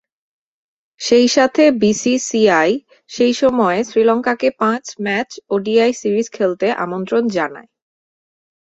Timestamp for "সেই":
1.01-1.27, 3.09-3.33